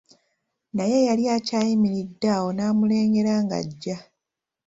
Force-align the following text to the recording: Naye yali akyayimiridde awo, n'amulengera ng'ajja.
Naye 0.75 0.97
yali 1.07 1.23
akyayimiridde 1.35 2.27
awo, 2.37 2.49
n'amulengera 2.53 3.33
ng'ajja. 3.43 3.97